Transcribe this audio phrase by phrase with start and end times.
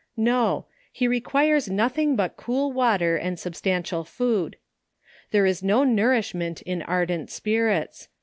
[0.33, 4.55] —No— he requires nothing but cool water, and substantial food.
[5.29, 8.07] There is no nourish ment in ardent spirits.